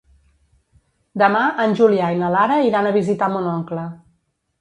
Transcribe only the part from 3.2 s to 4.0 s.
mon oncle.